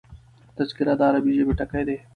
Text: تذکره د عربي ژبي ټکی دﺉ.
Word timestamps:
تذکره 0.57 0.93
د 0.99 1.01
عربي 1.07 1.31
ژبي 1.37 1.53
ټکی 1.59 1.83
دﺉ. 1.87 1.97